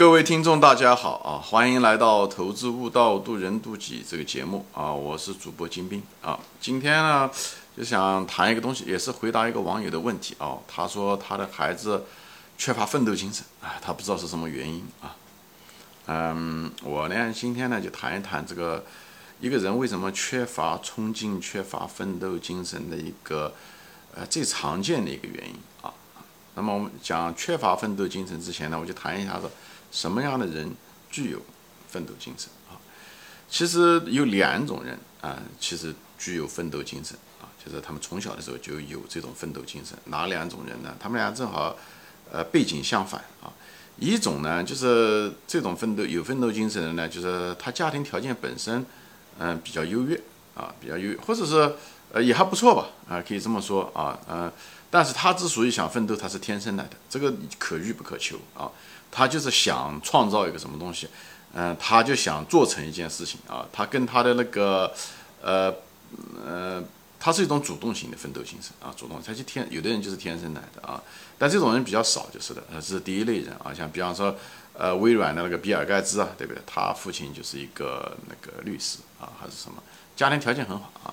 [0.00, 1.36] 各位听众，大家好啊！
[1.44, 4.90] 欢迎来到《投资悟道，渡人渡己》这个节目啊！
[4.90, 6.40] 我是主播金兵啊。
[6.58, 7.30] 今天呢，
[7.76, 10.56] 就想谈一个东西，也是回答一个网友的问题啊。
[10.66, 12.02] 他说他的孩子
[12.56, 15.14] 缺乏奋斗精神啊，他不知道是什么原因啊。
[16.06, 18.82] 嗯，我呢今天呢就谈一谈这个
[19.38, 23.52] 一个人为什么缺乏冲劲、缺乏奋斗精神的一个
[24.14, 25.92] 呃最常见的一个原因啊。
[26.54, 29.50] 那么我们讲缺乏奋斗精神之前呢，我就谈一下子。
[29.90, 30.70] 什么样的人
[31.10, 31.40] 具有
[31.88, 32.78] 奋斗精神啊？
[33.48, 39.98] 其实有两种人啊，其实具有奋斗精神啊，就是他们从小的时候就有这种奋斗精神。
[40.04, 40.94] 哪两种人呢？
[41.00, 41.76] 他们俩正好，
[42.30, 43.52] 呃，背景相反啊。
[43.98, 48.86] 一种呢，就是这种奋斗有奋斗精神的呢，就是他家庭条件本身，
[49.38, 50.18] 嗯，比较优越
[50.54, 51.74] 啊，比较优越，或者是
[52.12, 54.50] 呃也还不错吧啊，可以这么说啊，嗯，
[54.90, 58.70] 但是他之所以想奋斗，他是天生来的，这个可遇不可求啊。
[59.10, 61.08] 他就是想创造一个什么东西，
[61.52, 63.66] 嗯，他就想做成一件事情啊。
[63.72, 64.92] 他跟他的那个，
[65.42, 65.74] 呃，
[66.44, 66.82] 呃，
[67.18, 69.20] 他是一种主动型的奋斗精神啊，主动。
[69.20, 71.02] 他就天，有的人就是天生来的啊，
[71.38, 73.74] 但这种人比较少，就是的，呃，这是第一类人啊。
[73.74, 74.34] 像比方说，
[74.74, 76.62] 呃，微软的那个比尔盖茨啊，对不对？
[76.66, 79.82] 他父亲就是一个那个律师啊，还是什么，
[80.16, 81.12] 家庭条件很好啊。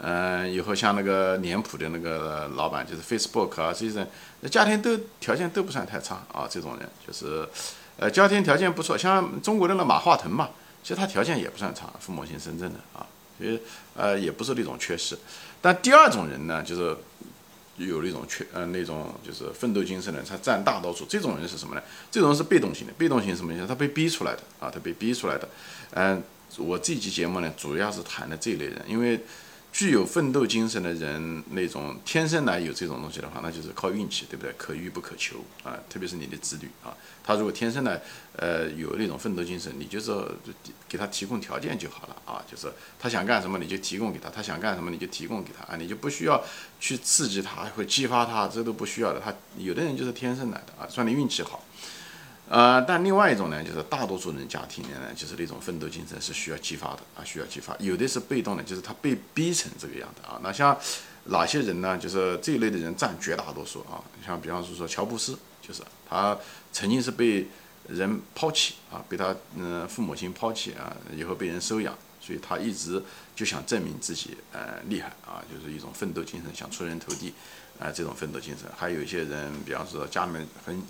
[0.00, 4.08] 嗯，以后像那个脸谱的那个老板，就是 Facebook 啊，这些人，
[4.40, 6.46] 那家庭都条件都不算太差啊。
[6.50, 7.48] 这种人就是，
[7.96, 8.98] 呃，家庭条件不错。
[8.98, 10.50] 像中国的那马化腾嘛，
[10.82, 13.06] 其实他条件也不算差，父母亲深圳的啊，
[13.38, 13.58] 所以
[13.96, 15.16] 呃也不是那种缺失。
[15.62, 16.96] 但第二种人呢，就是
[17.76, 21.06] 有那种缺，呃，那种就是奋斗精神的，他占大多数。
[21.08, 21.82] 这种人是什么呢？
[22.10, 23.66] 这种人是被动型的，被动型什么意思？
[23.66, 25.48] 他被逼出来的啊，他被逼出来的。
[25.92, 26.20] 嗯，
[26.58, 29.24] 我这期节目呢，主要是谈的这一类人，因为。
[29.74, 34.54] 具有奋斗精神的人，那种天生来有这种东西的话，那就是靠运气，对不对？
[34.56, 36.94] 可遇不可求啊，特别是你的子女啊，
[37.24, 38.00] 他如果天生来，
[38.36, 40.12] 呃，有那种奋斗精神，你就是
[40.88, 46.40] 给他提供条件就好了啊，就是他想干什么你就提供给他，他想干什么你就提供给他啊，你就不需要
[46.78, 49.18] 去刺激他或激发他，这都不需要的。
[49.18, 51.64] 他有的人就是天生来的啊，算你运气好。
[52.46, 57.74] 呃，但另外一种呢，就是大多数人家庭里呢，就是那种奋斗精神是需要激发的啊，需要激发。
[57.78, 60.38] 有的是被动的，就是他被逼成这个样的啊。
[60.42, 60.78] 那像
[61.24, 61.96] 哪些人呢？
[61.96, 63.96] 就是这一类的人占绝大多数啊。
[64.24, 66.36] 像比方说说乔布斯，就是他
[66.70, 67.46] 曾经是被
[67.88, 73.02] 人抛弃啊，被他嗯父母亲抛弃啊，以后被人收养，所以他一直
[73.34, 77.32] 就想证明自己呃厉害啊，就是一种奋斗精神，想出人头地
[77.80, 78.70] 啊这种奋斗精神。
[78.76, 80.80] 还有一些人，比方说家里面很。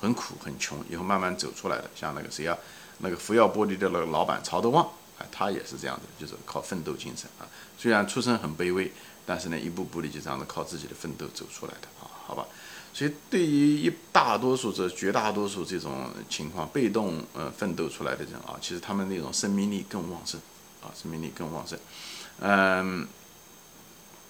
[0.00, 2.56] 很苦很穷，以后慢慢走出来的，像那个谁啊，
[2.98, 4.88] 那个福耀玻璃的那个老板曹德旺，
[5.18, 7.46] 哎，他也是这样的，就是靠奋斗精神啊。
[7.76, 8.92] 虽然出身很卑微，
[9.26, 12.46] 但是呢，一步步的就这样子靠自己的奋斗走出来的啊，好吧。
[12.94, 20.40] 所以对于一大多数这绝大多数这种情况，被动呃奋斗出来的人啊，其实他们那种生命力更旺盛
[20.82, 21.78] 啊，生命力更旺盛。
[22.40, 23.06] 嗯，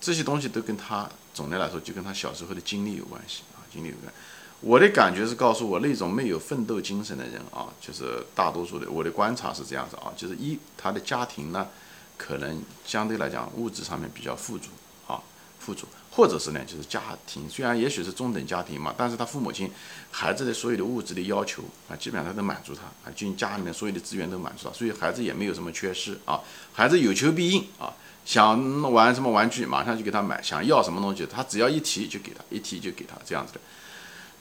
[0.01, 4.13] 这些东西都跟他总的来说就跟他小时候的经历有关系啊，经历有关。
[4.61, 8.91] 我的感觉是告诉我，那种没有奋斗精神的人啊，就是大多数的。
[8.91, 11.69] 我的观察是这样子啊，就是一他的家庭呢，
[12.17, 14.71] 可能相对来讲物质上面比较富足
[15.07, 15.23] 啊，
[15.61, 19.71] 富足，或者是呢，就是家庭虽然也许是中等家庭嘛，但是他父母亲
[20.11, 26.41] 孩子的所有的物质的要求啊，基本上他都满足他啊，就家里面所有的资源都满足他，所以孩子也没有什么缺失啊，
[26.73, 33.61] 孩子有求必应啊，想玩什么玩具马上就给他买，想要什么东西他只要一提就给他，一提就给他这样子的。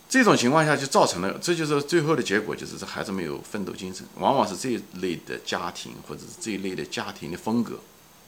[0.10, 7.78] 这种情况下就造成了，这就是最后的结果，就是这孩子没有奋斗精神，往往是这一类的家庭或者是这一类的家庭的风格，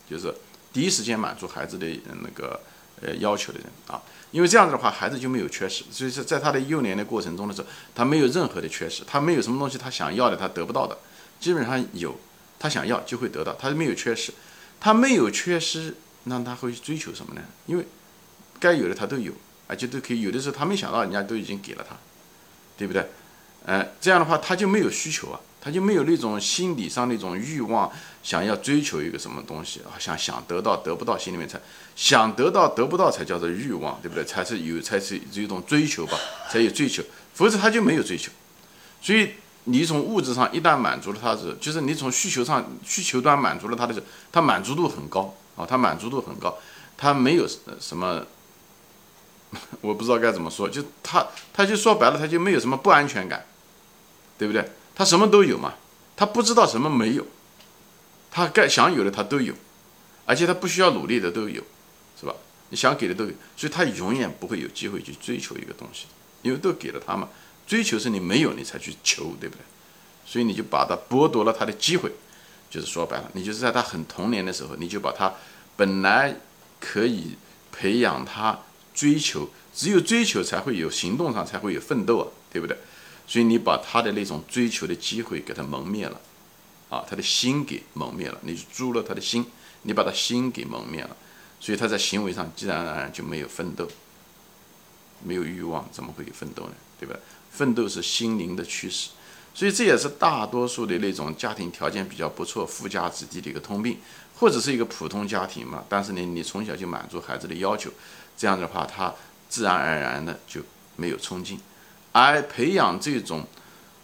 [0.09, 0.34] 就是
[0.73, 1.88] 第一时间满足孩子的
[2.22, 2.59] 那个
[3.01, 4.01] 呃要求的人啊，
[4.31, 10.97] 因为这样子的话，孩子就没有缺失，所以说在他的幼年的过程中的时候，他没有任何的缺失，他没有什么东西他想要的他得不到的，
[11.40, 12.19] 基本上有
[12.59, 14.34] 他想要就会得到，他没有缺失，
[14.81, 17.41] 他没有缺失，那他会去追求什么呢？
[17.67, 17.85] 因为
[18.59, 19.31] 该有的他都有。
[19.69, 21.96] 而且都可以，有的时候他没想到，人家都已经给了他，
[22.75, 23.07] 对不对？
[23.66, 27.91] 呃，这样的话他就没有需求啊，他就没有那种心理上那种欲望，
[28.23, 31.61] 想要追求一个什么东西啊，想想得到得不到，心里面才
[31.96, 34.23] 想得到得不到才叫做欲望，对不对？
[34.26, 36.17] 才是有才是有一种追求吧，
[36.49, 37.03] 才有追求，
[37.35, 38.32] 否则他就没有追求。
[39.02, 39.34] 所以
[39.66, 46.58] 你从物质上一旦满足了他是，就是你从需求上需求端满足了他的时候，他满足度很高啊，他满足度很高，
[46.97, 47.46] 他没有
[47.79, 48.26] 什么。
[49.81, 53.46] 我不知道该怎么说，就他，他就说白了，他就没有什么不安全感，
[54.37, 54.69] 对不对？
[54.96, 55.73] 他什么都有嘛，
[56.16, 57.25] 他不知道什么没有，
[58.29, 59.53] 他该想有的他都有，
[60.25, 61.63] 而且他不需要努力的都有，
[62.19, 62.35] 是吧？
[62.69, 66.05] 你想给的都有，所以他永远不会有机会去追求一个东西，
[66.43, 67.29] 因为都给了他嘛。
[67.66, 69.61] 追求是你没有你才去求，对不对？
[70.25, 72.11] 所以你就把他剥夺了他的机会，
[72.69, 75.34] 就是说白了，你就是在他很童年的时候，你就把他
[75.75, 76.35] 本来
[76.79, 77.35] 可以
[77.72, 78.59] 培养他
[78.99, 82.78] 追求，只有追求才会有行动上才会有奋斗啊，对不对？
[83.25, 86.19] 所以你把他的那种追求的机会给他蒙灭了，
[86.90, 89.46] 啊，他的心给蒙灭了，你就诛了他的心，
[89.84, 91.16] 你把他心给蒙灭了，
[91.61, 93.87] 所以他在行为上自然而然就没有奋斗，
[95.23, 96.73] 没有欲望，怎么会有奋斗呢？
[96.99, 97.16] 对吧？
[97.52, 99.11] 奋斗是心灵的驱使。
[99.53, 103.97] 所以这也是大多数的那种家庭条件比较不错、富家子弟的一个通病，
[104.35, 105.84] 或者是一个普通家庭嘛。
[105.90, 107.90] 但是呢，你从小就满足孩子的要求，
[108.40, 109.14] 这样的话，他
[109.50, 110.62] 自然而然的就
[110.96, 111.59] 没有冲劲。
[112.14, 113.46] 而培养这种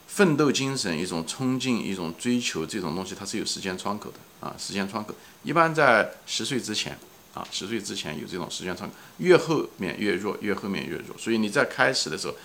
[0.07, 6.97] 奋斗精神、一种冲劲、一种追求这种东西，它是有时间窗口的啊，时间窗口一般在十岁之前
[7.33, 11.17] 啊，十岁之前有这种时间窗口，越后面越弱，越后面越弱。
[11.17, 12.35] 所以你在开始的时候。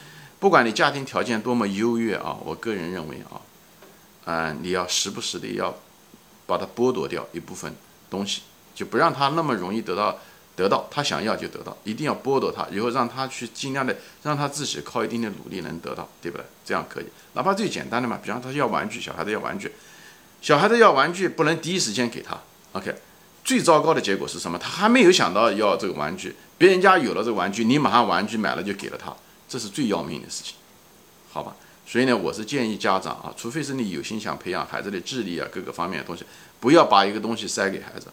[0.40, 3.36] 不管你家庭条件多么优越啊，我个人认为啊，
[4.24, 5.76] 嗯，你要时不时的要
[6.46, 7.76] 把它剥夺掉一部分
[8.08, 8.40] 东西，
[8.74, 10.18] 就不让他那么容易得到
[10.60, 16.44] 得到他想要就得到，一定要剥夺他，以后让他去尽量的让他自己靠一定的努力能得到，对不对？
[16.62, 19.72] 这样可以，哪怕最简单的嘛，比方他要玩具，小孩子要玩具，
[20.42, 22.38] 小孩子要玩具不能第一时间给他
[22.72, 22.94] ，OK，
[23.42, 24.58] 最糟糕的结果是什么？
[24.58, 29.16] 他还没有想到要这个玩具，别人家有了这个玩具，你马上玩具买了就给了他。
[29.48, 30.56] 这是最要命的事情，
[31.32, 31.56] 好吧？
[31.86, 36.24] 所以呢，我是建议家长啊，除非是你有心想培养孩子的智力啊，各个方面的东西，
[36.60, 38.08] 不要把一个东西塞给孩子。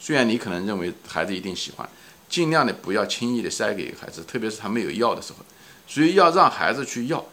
[0.00, 1.88] 虽然你可能认为孩子一定喜欢，
[2.28, 5.38] 尽量的不要轻易的塞给孩子，特别是他没有要的时候。
[5.86, 7.24] 所以要让孩子去要，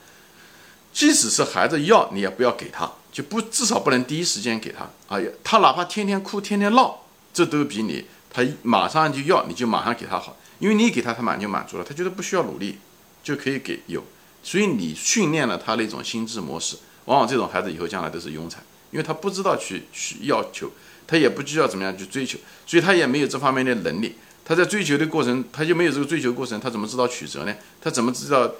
[0.94, 4.88] 即使是孩子要，你也不要给他，就不至少不能第一时间给他。
[5.08, 12.78] 哎呀，他哪怕天天哭、天天闹，这都比你他马上就要，你就马上给他好，因为你给他，他马上就满足了，他觉得不需要努力。
[13.24, 14.02] 就可以给有，
[14.42, 20.72] 所以你训练了他那种心智模式，往往这种孩子以后将来都是庸才，因为他不知道去去要求，
[21.08, 24.16] 他也不知道怎么样去追求，所以他也没有这方面的能力。
[24.46, 27.56] 他在追求的过程，他就没有这个追求过程，他怎么知道曲折呢？
[27.82, 28.52] 他怎么知道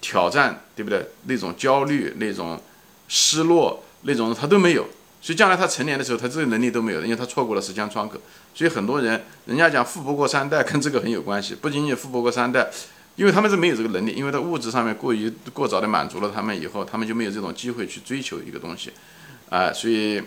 [0.00, 1.06] 挑战，对不对？
[1.26, 2.60] 那种焦虑、那种
[3.08, 4.86] 失落、那种他都没有，
[5.22, 8.20] 所以将来他成年的时候，他这个能力都没有，因为他错过了时间窗口。
[8.54, 11.54] 所以很多人，人家讲富不过三代，跟这个很有关系。
[11.54, 12.70] 不仅仅富不过三代。
[13.16, 18.90] 因为他们是没有这个能力，因为在物质上面过于过早的满足了他们以后，他们就没有这种机会去追求一个东西，
[19.48, 20.20] 啊，所以，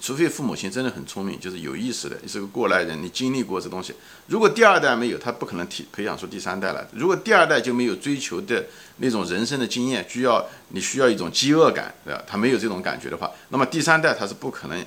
[0.00, 3.94] 除非父母亲真的很聪明，就是有意识的，你是个过来人，你经历过这东西。
[4.26, 6.86] 如果第二代没有，他不可能提培养出第三代来。
[6.92, 8.64] 如果第二代就没有追求的
[8.98, 12.22] 那种人生的经验，需要你需要一种饥饿感，对吧？
[12.26, 14.84] 他没有这种感觉的话，那么第三代他是不可能。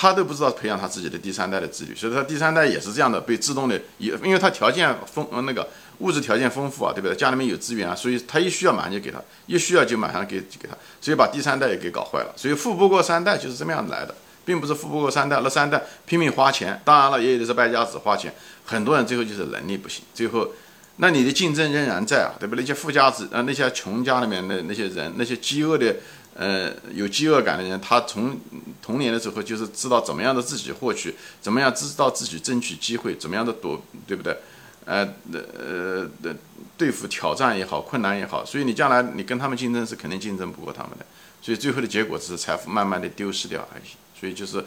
[0.00, 5.68] 他都不知道培养他自己的第三代的子女，所以他第三代也是这样的，被自动的也，因为他条件丰，那个
[5.98, 7.16] 物质条件丰富啊，对不对？
[7.16, 12.32] 家里面有资源啊，所以他一需要马上就给他，一需要就马上给给他，所以把第三代也给搞坏了。
[12.36, 14.14] 所以富不过三代就是这么样来的，
[14.48, 18.32] 并不是富不过三代，那三代拼命花钱，当然了，也有的是败家子花钱，
[18.64, 20.48] 很多人最后就是能力不行，最后，
[20.96, 22.56] 那你的竞争仍然在啊，对不？
[22.56, 25.94] 那些富家子啊，那些穷家里面的那些人，那些饥饿的。
[26.40, 28.38] 呃，有饥饿感的人，他从
[28.80, 34.38] 童年的时候就是知道怎么样的自己获取，怎么样知道自己争取机会，怎么样的躲，对不对？
[34.84, 35.02] 呃，
[35.32, 36.32] 呃，呃，
[36.76, 41.04] 对付挑战也好，困难也好，所以你将来你跟他们竞争是肯定竞争不过他们的，
[41.42, 43.88] 所以最后的结果只是财富慢慢的丢失掉而已。
[44.18, 44.64] 所以就是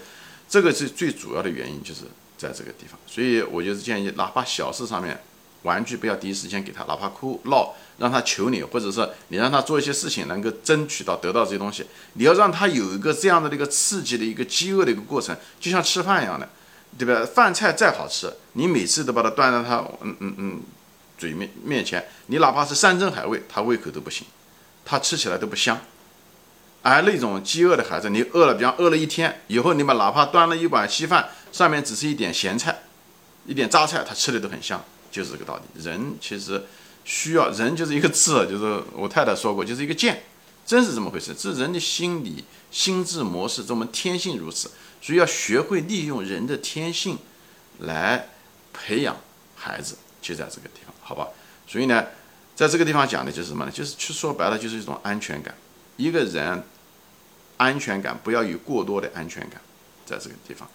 [0.47, 2.01] 这个是最主要的原因，就是
[2.37, 2.99] 在这个地方。
[3.07, 5.19] 所以我就是建议，哪怕小事上面。
[5.63, 11.85] 玩具不要第一时间给他，哪怕哭闹，让他求你，或者是你让他做一些事情，能够争取到得到这些东西。
[12.13, 16.49] 你要让他有一个这样的一个刺激的一个饥饿的一个过程，就像吃饭一样的，
[16.97, 17.23] 对吧？
[17.23, 20.61] 饭菜再好吃，你每次都把它端到他嗯嗯嗯
[21.15, 24.25] 嘴面面前，你哪怕是山珍海味，他胃口都不行，
[24.83, 25.79] 他吃起来都不香。
[26.83, 32.83] 而那种饥饿的孩子，你饿了，比方饿了一天以后，你把哪怕端了一碗稀饭，上面只是一点咸菜，
[33.45, 34.83] 一点榨菜，他吃的都很香。
[35.11, 36.63] 就是这个道理，人其实
[37.03, 40.23] 需要人就是一个字，就是我太太说过，就是一个贱，
[40.65, 41.35] 真是这么回事。
[41.37, 44.71] 这人的心理心智模式，这我们天性如此，
[45.01, 47.17] 所以要学会利用人的天性
[47.79, 48.29] 来
[48.71, 49.17] 培养
[49.55, 51.27] 孩子，就在这个地方，好吧？
[51.67, 52.05] 所以呢，
[52.55, 53.71] 在这个地方讲的就是什么呢？
[53.71, 55.53] 就是去说白了，就是一种安全感。
[55.97, 56.63] 一个人
[57.61, 59.61] 安全感不要有过多的安全感，
[60.05, 60.67] 在这个地方，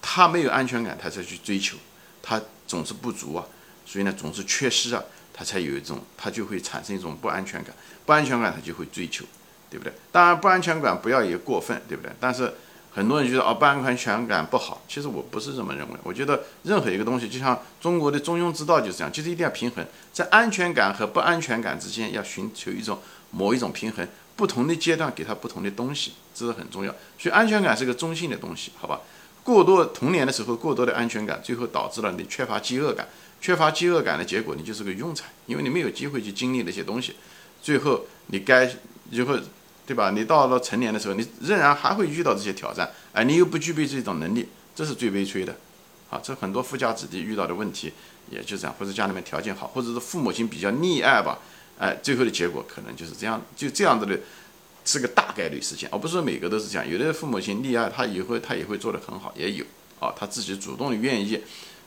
[0.00, 1.76] 他没有安全感，他才去追求，
[2.22, 3.44] 他总是不足啊。
[3.84, 5.02] 所以呢，总是缺失啊，
[5.32, 7.74] 他才有一种，他就会产生一种不安全感，
[8.06, 9.24] 不安全感他就会追求，
[9.70, 9.92] 对不对？
[10.12, 12.12] 当然，不安全感不要也过分，对不对？
[12.20, 12.52] 但是
[12.92, 15.96] 很多人觉得哦，不安全感不好，其实我不是这么认为。
[16.02, 22.98] 我觉得任何一个东西，就像中国的中庸之道就是这样，就是一定要平衡，在安全感和不安全感之间要寻求一种
[23.30, 24.06] 某一种平衡，
[24.38, 26.94] 不同的阶段给他不同的东西，这是很重要。
[27.18, 29.00] 所以安全感是个中性的东西，好吧？
[29.42, 33.08] 过多童年的时候过多的安全感，最后导致了你缺乏饥饿感，
[33.40, 37.16] 缺乏饥饿感的结果，你就是个庸才，因为你没有机会去经历那些东西，
[37.60, 38.70] 最后你该
[39.10, 39.36] 以后。
[39.88, 40.10] 对吧？
[40.10, 45.56] 你到了成年的时候，你仍然还会遇到这些挑战，哎，你又不具备这种能力，这是最悲催的，
[46.10, 47.90] 啊，这很多富家子弟遇到的问题
[48.28, 51.38] 也就这样，或者家里面条件好，或者是父母亲比较溺爱吧，
[51.78, 54.18] 哎，最后的结果可能就是这样，就这样子的，
[54.84, 59.64] 是个大概率事件，而不是说每个都是这样，有的父母亲溺爱他以后，他也会做得很好，也有，
[60.00, 61.40] 啊，他自己主动的愿意，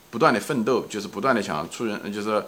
[0.10, 2.44] 不断的奋斗，就是不断的想出人，就是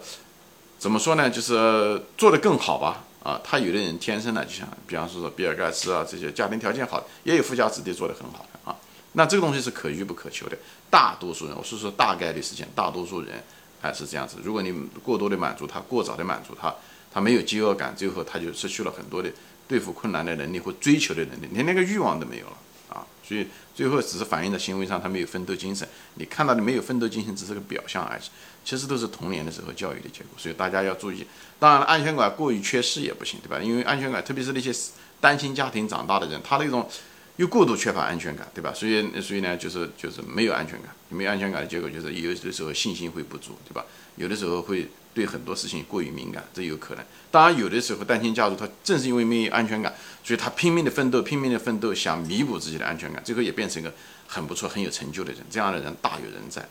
[0.78, 3.04] 怎么说呢，就是做得更好吧。
[3.24, 8.76] 啊，他有的人天生呢，就像比方说说比尔盖茨啊这些家庭条件好，也有富家子弟做得很好的啊。
[9.12, 10.58] 那这个东西是可遇不可求的。
[10.90, 13.42] 大多数人，我是说大概率事件，大多数人
[13.80, 14.36] 还是这样子。
[14.44, 14.70] 如果你
[15.02, 16.74] 过多的满足他，过早的满足他，
[17.14, 19.30] 他没有饥饿感，最后他就失去了很多的
[19.68, 23.06] 对付困难的能力或追求的能力，连那个欲望都没有了啊。
[23.22, 25.88] 所以最后只是反映在行为上，他没有奋斗精神。
[26.16, 28.22] 你看到的没有奋斗精神，只是个表象而已。
[28.64, 31.24] 其实都是童年的时候教育的结果，所以大家要注意。
[31.58, 33.58] 当然了，安全感过于缺失也不行，对吧？
[33.62, 34.72] 因为安全感，特别是那些
[35.20, 36.88] 单亲家庭长大的人，他那种
[37.36, 38.72] 又过度缺乏安全感，对吧？
[38.74, 43.84] 所以，所以呢，就是就是没有安全感，没有安全感的结果就是有的时候信心会不足，对吧？
[44.16, 47.04] 有的时候会对很多事情过于敏感，这有可能。
[47.30, 49.94] 当然，有的时候单亲家族他正是因为没有安全感，
[50.24, 53.94] 所以他拼命的奋斗，拼命的奋斗，想弥补自己的安全感，最后也变成一个
[54.26, 55.40] 很不错、很有成就的人。
[55.48, 56.66] 这样的人大有人在。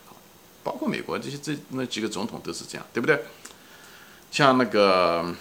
[0.63, 3.19] 包括美国这些这那几个总统都是这样，对不对？
[4.31, 5.35] 像那个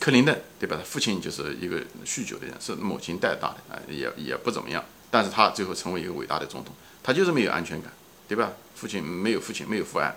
[0.00, 0.76] 克林顿，对吧？
[0.78, 4.82] 他父亲就是一个酗酒的人，是母亲带大的啊，也也不怎么样。
[5.10, 7.92] 但是他最后成为一个伟大的总统，他就是没有安全感，
[8.26, 8.52] 对吧？
[8.74, 10.16] 父亲没有父亲，没有父爱。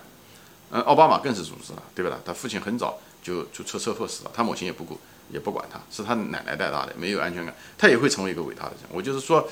[0.81, 2.17] 奥巴马更是如此了，对不对？
[2.25, 4.99] 他父亲很早就就出车祸死了，他母亲也不顾
[5.31, 8.89] 也不管他，是他奶奶带大的，没有安全感，他也会成为一个伟大的人。
[8.91, 9.47] 我就是说。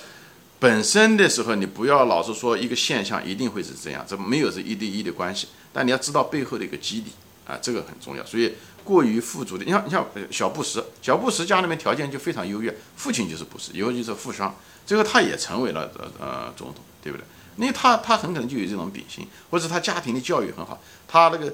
[0.59, 5.49] 本身的时候，你不要老是说一个现象一定会是这样，这没有是一对一的关系。
[5.73, 7.11] 但你要知道背后的一个机理
[7.45, 8.25] 啊，这个很重要。
[8.25, 17.25] 所以过于富足的，你像你像小布什，小布什家里面条件就非常优越，父亲就是布什，以后就是富商，最后他也成为了呃总统，对不对？
[17.57, 21.53] 因为他他很可能就有这种秉性，或者他家庭的教育很好，他那个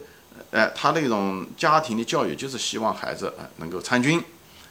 [0.51, 4.23] 呃他那种家庭的教育就是希望孩子啊能够参军，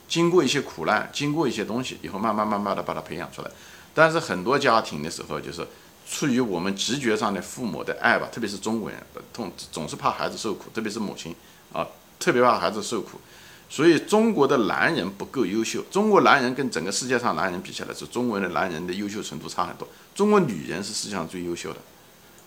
[0.09, 3.51] 经过一些苦难，经过一些东西以后，慢慢慢慢的把他培养出来。
[3.95, 5.67] 但是很多家庭的时候，就是
[6.09, 8.99] 出于我们直觉上的父母的爱吧，特别是中国人，
[9.33, 11.35] 总总是怕孩子受苦，特别是母亲
[11.73, 11.87] 啊，
[12.19, 13.21] 特别怕孩子受苦，
[13.69, 15.83] 所以中国的男人不够优秀。
[15.91, 19.87] 中国男人跟整个世界上男人比起来，是中国的男人的优秀程度差很多。
[20.15, 21.79] 中国女人是世界上最优秀的。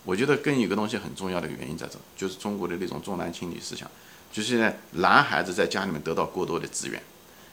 [0.04, 3.88] 我觉得跟一个东西很重要的原因在这，就是中国的那种重男轻女思想，
[4.32, 7.00] 就是呢，男孩子在家里面得到过多的资源，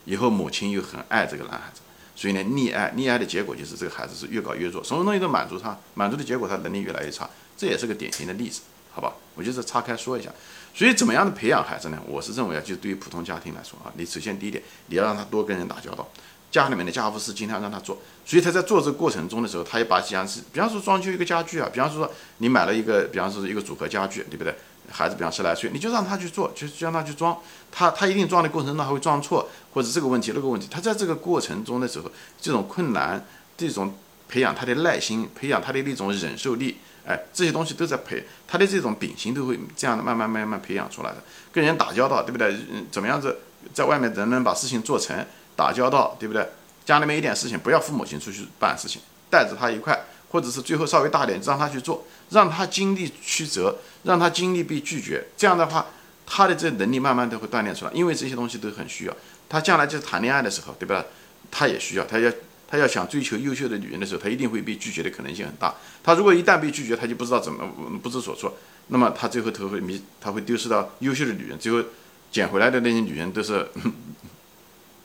[0.07, 1.83] 以后母亲又很爱这个男孩子。
[2.17, 9.13] 所以呢，溺爱溺爱的结果就是这个孩子是越搞越弱，什么东西都满足他，满足的结果他能力越来越差，这也是个典型的例子，好吧？
[9.35, 10.33] 我就是岔开说一下。
[10.79, 11.99] 所以怎么样的培养孩子呢？
[12.07, 16.09] 我是认为啊，就对于普通家庭来说啊，你首先第一点，你要让他多跟人打交道，
[16.53, 18.01] 家里面的家务事尽量让他做。
[18.25, 24.55] 所以他在做这个过程中的时候，他也把家事，比方说装修一个家具啊，比方说你买了一个，比方说一个组合家具，对不对？
[24.89, 27.37] 孩子比方十来岁，你就让他去做，就就让他去装，
[27.73, 32.09] 他他一定装的过程中还会装错，或者这个问题那个问题，他在这个过程中的时候，
[32.41, 33.93] 这种困难，这种
[34.29, 36.77] 培养他的耐心，培养他的那种忍受力，
[37.09, 41.17] 哎，这些东西都在培他的这种秉性都会这样的慢慢慢慢培养出来的。
[41.51, 42.55] 跟人打交道，对不对？
[42.71, 43.39] 嗯，怎么样子
[43.73, 46.47] 在外面能能把事情做成，打交道，对不对？
[46.85, 49.01] 家里面一点事情不要父母亲出去办事情，
[49.31, 49.99] 带着他一块。
[50.31, 55.87] 或者是最后稍微大点，让他去做，让他经历曲折，让他经历被拒绝，这样的话，
[56.27, 57.91] 他的这能力慢慢都会锻炼出来。
[57.95, 59.17] 因为这些东西都很需要，
[59.49, 61.03] 他将来就是谈恋爱的时候，对吧？
[61.51, 62.31] 他也需要，他要
[62.71, 65.75] 他要想追求优秀的女人的时候，他一定会被拒绝的可能性很大。
[66.05, 67.67] 他如果一旦被拒绝，他就不知道怎么
[68.03, 68.55] 不知所措，
[68.89, 71.83] 那么他最后他会迷，他会丢失到优秀的女人，最后
[72.31, 73.67] 捡回来的那些女人都是。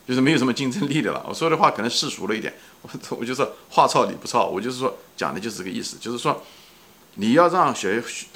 [0.06, 1.24] 就是没有什么竞争力的了。
[1.26, 2.52] 我说的话可能世俗了一点，
[2.82, 6.44] 我我就是话糙理不糙，我就是说讲的就是这个意思，就是说
[7.14, 7.88] 你要让小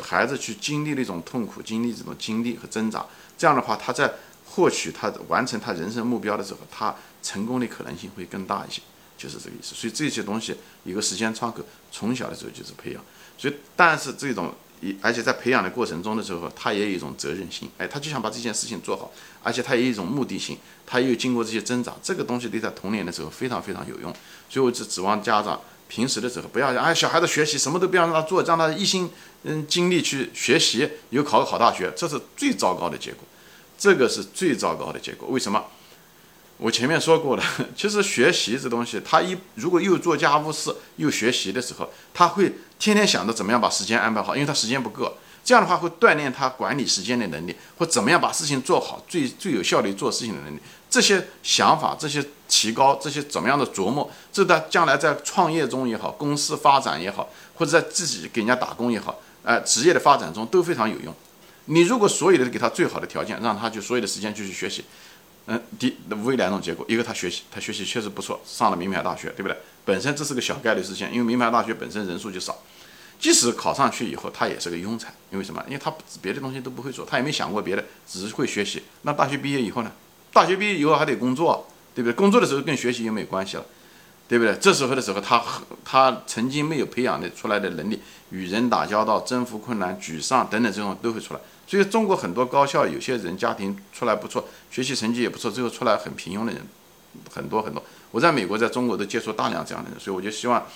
[0.03, 3.05] 孩子去经历那种痛苦，经历这种经历和挣扎，
[3.37, 4.11] 这样的话他在
[4.47, 8.81] 获取他完成他人生目标的时候，他成功的可能性会更大一些，
[9.19, 9.75] 就是这个意思。
[9.75, 13.05] 所以这些东西一个时间窗口，从小的时候就是培养。
[13.37, 14.55] 所以但是这种。
[14.81, 19.11] 一，而且在培养的过程中的时候，他也有一种责任心，哎，他就想把这件事情做好，
[19.43, 20.57] 而且他有一种目的性，
[20.87, 24.15] 他又经过这些挣扎，这个东西对他童年的时候非常非常有用。
[24.49, 29.11] 所以我只指望家长平时的时候不要让哎小孩子学习什么都不要让他做，让他一心
[29.43, 33.25] 嗯精力去学习，有考个好大学，这是最糟糕的结果，
[33.77, 35.29] 这个是最糟糕的结果。
[35.29, 35.65] 为什么？
[36.59, 37.43] 我前面说过了，
[37.77, 45.17] 其实学习这东西，他一如果又做家务事又学习的时候，他会天天想着怎么样把时间安排好，因为他时间不够。
[45.45, 50.59] 这样的话会锻炼他管理时间的能力，或怎么样把事情做好，最最有效率做事情的能力。
[50.91, 61.15] 这些想法，这些提高，这些怎么样的琢磨，这在将来在创业中也好，公司发展也好，或者在自己给人家打工也好，呃，职业的发展中都非常有用。
[61.67, 64.85] 你如果所有的给他最好的条件，让他就所有的时间就去学习，
[65.51, 69.57] 嗯，第无非两种结果：一个他学习，他学习确实不错，上了名牌大学，对不对？
[69.87, 72.59] 本身这是个小概率事件，因为名牌大学本身人数就少。
[73.19, 75.65] 即使考上去以后，他也是个庸才，因为什么？
[75.67, 78.83] 因为他别的东西都不会做，他也没想过别的，只是会学习。
[79.03, 79.91] 那大学毕业以后呢？
[80.35, 82.13] 大学毕业以后还得工作，对不对？
[82.15, 83.65] 工作的时候跟学习又没有关系了，
[84.29, 84.55] 对不对？
[84.61, 85.43] 这时候的时候，他
[85.83, 87.99] 他曾经没有培养的出来的能力，
[88.31, 91.41] 与人打交道、征服困难、沮丧等等这种都会出来。
[91.69, 96.63] 所以中国很多高校有些人家庭出来不错，学习成绩也不错，最后出来很平庸的人
[97.31, 97.83] 很多很多。
[98.11, 100.67] 我在美国、在中国都接触大量这样的人，所以我就希望。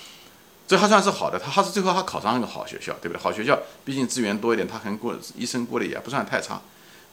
[0.65, 3.21] 这还算是好的，他还是最后还考上一个好学校，对不对？
[3.21, 6.61] 好学校毕竟资源多一点，他很过一生过得也不算太差。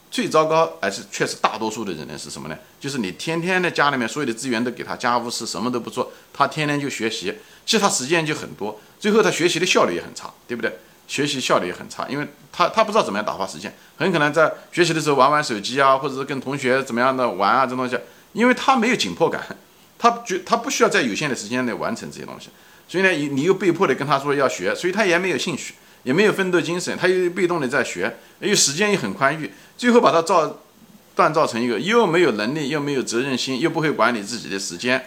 [0.09, 2.57] 最糟糕还是确实大多数的人呢是什么呢？
[2.79, 7.35] 就是你天天在家里面所有的资源都给他，家务事什么都不做，他天天就学习，
[7.67, 10.79] 其实他时间就很多，最后他学习的效率也很差，对不对？
[11.11, 17.99] 学习效率也很差，因为他他不知道怎么样打发时间，很可能在学习的时候玩玩手机啊，或者是跟同学怎么样的玩啊这东西，
[18.33, 19.45] 因为他没有紧迫感，
[19.99, 22.50] 他觉他不需要在有限的时间内完成这些东西。
[22.87, 25.75] 所以呢，你你又被迫的跟他说要学，所以他也没有兴趣，
[26.05, 30.61] 也没有奋斗精神，他又被动的在学，又时间又很宽裕，最后把他造
[31.17, 35.07] 锻造成一个又没有能力，又没有责任心，又不会管理自己的时间，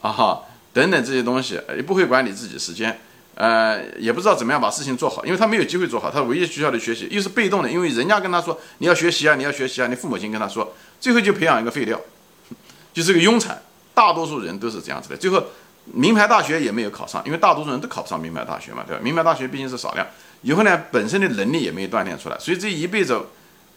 [0.00, 0.42] 啊哈，
[0.72, 3.00] 等等这些东西，也不会管理自己时间，
[3.38, 12.00] 呃，也不知道怎么样把事情做好，因为他没有机会做好，他唯一需要的学习又是被动的，因为人家跟他说你要学习啊，你要学习啊，你父母亲跟他说，最后就培养一个废料，
[12.92, 13.62] 就是个庸才，
[13.94, 15.42] 大多数人都是这样子的，最后。
[15.90, 19.00] 名牌大学也没有考上，因为大多数人都考不上名牌大学嘛，对吧？
[19.02, 20.06] 名牌大学毕竟是少量，
[20.42, 23.18] 以后呢，本身的能力也没有锻炼出来，所以这一辈子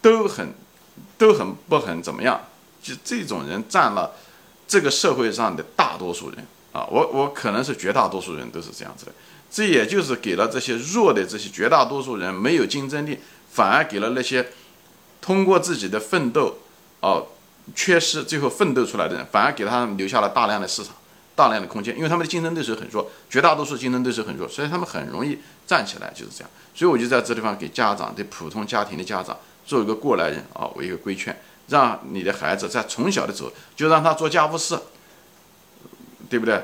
[0.01, 0.53] 都很
[1.17, 2.37] 都很不很怎么样，
[2.83, 4.11] 就这种人占了
[4.67, 9.13] 这个社会上的大多数人啊，我我可能是绝大多数人都是这样子的，
[9.51, 13.19] 这也就是给了这些弱的这些绝大多数人没有竞争力，
[13.51, 14.47] 反而给了那些
[15.19, 16.57] 通过自己的奋斗
[17.01, 17.27] 哦
[17.75, 20.95] 缺失最后奋斗出来的人，反而给他们留下了大量的市场。
[21.33, 26.49] 大量的空间，因为他们的竞争对手很弱，绝大多数竞争对手很弱，所以他们很容易站起来，就是这样。
[26.75, 29.35] 所以我就在这地方给家长对普通家庭的家长
[29.65, 31.35] 做一个过来人啊，我一个规劝，
[31.69, 34.77] 让你的孩子在从小的时候就让他做家务事，
[36.29, 36.63] 对不对？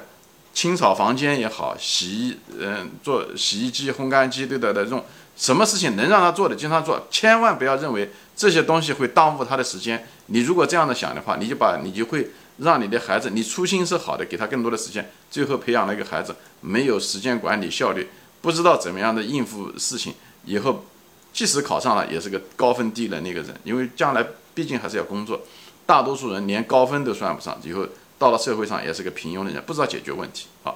[0.57, 10.07] 清扫房间也好，洗衣嗯做洗衣机、烘干机对的的这种什么事情能让他做的经常做，千万不要认为这些东西会耽误他的时间。
[10.25, 12.31] 你如果这样的想的话，你就把你就会。
[12.59, 18.09] 让你的孩子，你初心是好的，给他更多的时间，最后培养了一个孩子没有时间管理效率，
[18.41, 20.83] 不知道怎么样的应付事情，以后
[21.31, 25.39] 即使考上了，也是个高分低能的一个人，因为将来毕竟还是要工作，
[25.85, 27.85] 大多数人连高分都算不上，以后
[28.17, 30.75] 到了社会上也是个平庸的人，不知道解决问题啊，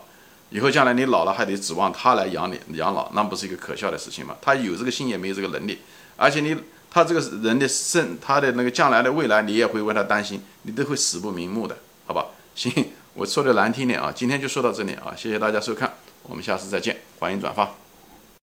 [0.49, 4.35] 以后将来你老了还得指望他来养你养老，那不是一个可笑的事情吗？
[4.41, 5.79] 他有这个心也没有这个能力，
[6.17, 6.55] 而且你。
[6.93, 12.25] 他这个人的生，他的那个将来的未来，你也会为他担心，你都会死不瞑目的，好吧？
[12.53, 12.69] 行，
[13.13, 17.80] 我说的难听点啊，今天就说到这里啊，谢谢大家收看，我们下次再见，欢迎转发。